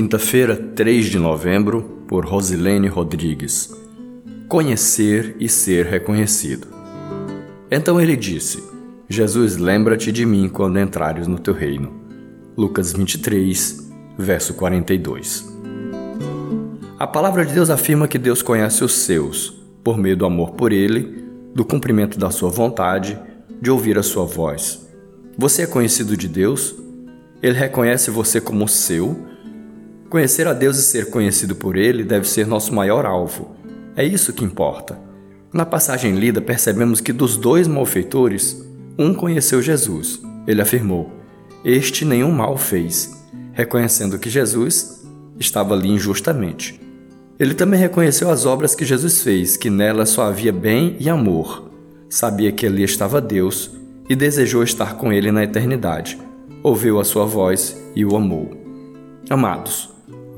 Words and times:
Quinta-feira, 0.00 0.56
3 0.56 1.10
de 1.10 1.18
novembro, 1.18 1.82
por 2.08 2.24
Rosilene 2.24 2.88
Rodrigues. 2.88 3.70
Conhecer 4.48 5.36
e 5.38 5.46
ser 5.46 5.84
reconhecido. 5.84 6.68
Então 7.70 8.00
ele 8.00 8.16
disse: 8.16 8.64
Jesus, 9.10 9.58
lembra-te 9.58 10.10
de 10.10 10.24
mim 10.24 10.48
quando 10.48 10.80
entrares 10.80 11.26
no 11.26 11.38
teu 11.38 11.52
reino. 11.52 11.92
Lucas 12.56 12.94
23, 12.94 13.92
verso 14.16 14.54
42. 14.54 15.54
A 16.98 17.06
palavra 17.06 17.44
de 17.44 17.52
Deus 17.52 17.68
afirma 17.68 18.08
que 18.08 18.16
Deus 18.16 18.40
conhece 18.40 18.82
os 18.82 18.94
seus, 18.94 19.50
por 19.84 19.98
meio 19.98 20.16
do 20.16 20.24
amor 20.24 20.52
por 20.52 20.72
ele, 20.72 21.26
do 21.54 21.62
cumprimento 21.62 22.18
da 22.18 22.30
sua 22.30 22.48
vontade, 22.48 23.20
de 23.60 23.70
ouvir 23.70 23.98
a 23.98 24.02
sua 24.02 24.24
voz. 24.24 24.88
Você 25.36 25.60
é 25.60 25.66
conhecido 25.66 26.16
de 26.16 26.26
Deus? 26.26 26.74
Ele 27.42 27.58
reconhece 27.58 28.10
você 28.10 28.40
como 28.40 28.66
seu 28.66 29.28
Conhecer 30.10 30.48
a 30.48 30.52
Deus 30.52 30.76
e 30.76 30.82
ser 30.82 31.08
conhecido 31.08 31.54
por 31.54 31.76
Ele 31.76 32.02
deve 32.02 32.28
ser 32.28 32.44
nosso 32.44 32.74
maior 32.74 33.06
alvo. 33.06 33.54
É 33.94 34.04
isso 34.04 34.32
que 34.32 34.44
importa. 34.44 34.98
Na 35.52 35.64
passagem 35.64 36.16
lida, 36.16 36.40
percebemos 36.40 37.00
que 37.00 37.12
dos 37.12 37.36
dois 37.36 37.68
malfeitores, 37.68 38.60
um 38.98 39.14
conheceu 39.14 39.62
Jesus. 39.62 40.20
Ele 40.48 40.60
afirmou: 40.60 41.12
Este 41.64 42.04
nenhum 42.04 42.32
mal 42.32 42.56
fez, 42.56 43.24
reconhecendo 43.52 44.18
que 44.18 44.28
Jesus 44.28 45.06
estava 45.38 45.74
ali 45.74 45.88
injustamente. 45.88 46.80
Ele 47.38 47.54
também 47.54 47.78
reconheceu 47.78 48.30
as 48.30 48.44
obras 48.46 48.74
que 48.74 48.84
Jesus 48.84 49.22
fez, 49.22 49.56
que 49.56 49.70
nelas 49.70 50.10
só 50.10 50.24
havia 50.24 50.52
bem 50.52 50.96
e 50.98 51.08
amor. 51.08 51.70
Sabia 52.08 52.50
que 52.50 52.66
ali 52.66 52.82
estava 52.82 53.20
Deus 53.20 53.70
e 54.08 54.16
desejou 54.16 54.64
estar 54.64 54.96
com 54.96 55.12
ele 55.12 55.30
na 55.30 55.44
eternidade. 55.44 56.18
Ouviu 56.64 56.98
a 56.98 57.04
sua 57.04 57.24
voz 57.24 57.80
e 57.94 58.04
o 58.04 58.16
amou. 58.16 58.50
Amados, 59.30 59.90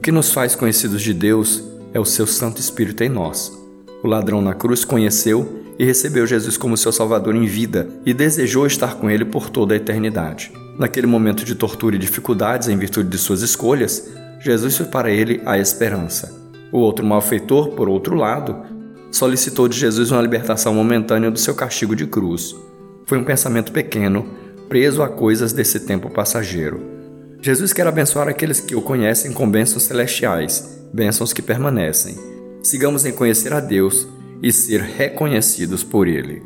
que 0.02 0.10
nos 0.10 0.32
faz 0.32 0.56
conhecidos 0.56 1.00
de 1.00 1.14
Deus 1.14 1.62
é 1.94 2.00
o 2.00 2.04
seu 2.04 2.26
Santo 2.26 2.60
Espírito 2.60 3.04
em 3.04 3.08
nós. 3.08 3.56
O 4.02 4.08
ladrão 4.08 4.42
na 4.42 4.52
cruz 4.52 4.84
conheceu 4.84 5.62
e 5.78 5.84
recebeu 5.84 6.26
Jesus 6.26 6.56
como 6.56 6.76
seu 6.76 6.90
Salvador 6.90 7.36
em 7.36 7.46
vida 7.46 7.88
e 8.04 8.12
desejou 8.12 8.66
estar 8.66 8.96
com 8.96 9.08
ele 9.08 9.24
por 9.24 9.48
toda 9.48 9.74
a 9.74 9.76
eternidade. 9.76 10.50
Naquele 10.76 11.06
momento 11.06 11.44
de 11.44 11.54
tortura 11.54 11.94
e 11.94 12.00
dificuldades 12.00 12.66
em 12.66 12.76
virtude 12.76 13.08
de 13.08 13.18
suas 13.18 13.42
escolhas, 13.42 14.10
Jesus 14.40 14.76
foi 14.76 14.86
para 14.86 15.08
ele 15.08 15.40
a 15.46 15.56
esperança. 15.56 16.36
O 16.72 16.78
outro 16.78 17.06
malfeitor, 17.06 17.68
por 17.68 17.88
outro 17.88 18.16
lado, 18.16 18.56
solicitou 19.12 19.68
de 19.68 19.78
Jesus 19.78 20.10
uma 20.10 20.22
libertação 20.22 20.74
momentânea 20.74 21.30
do 21.30 21.38
seu 21.38 21.54
castigo 21.54 21.94
de 21.94 22.06
cruz. 22.08 22.56
Foi 23.06 23.18
um 23.18 23.24
pensamento 23.24 23.70
pequeno, 23.70 24.26
preso 24.68 25.00
a 25.00 25.08
coisas 25.08 25.52
desse 25.52 25.78
tempo 25.78 26.10
passageiro. 26.10 26.91
Jesus 27.44 27.72
quer 27.72 27.88
abençoar 27.88 28.28
aqueles 28.28 28.60
que 28.60 28.76
o 28.76 28.80
conhecem 28.80 29.32
com 29.32 29.50
bênçãos 29.50 29.82
celestiais, 29.82 30.78
bênçãos 30.94 31.32
que 31.32 31.42
permanecem. 31.42 32.16
Sigamos 32.62 33.04
em 33.04 33.10
conhecer 33.10 33.52
a 33.52 33.58
Deus 33.58 34.06
e 34.40 34.52
ser 34.52 34.80
reconhecidos 34.80 35.82
por 35.82 36.06
Ele. 36.06 36.40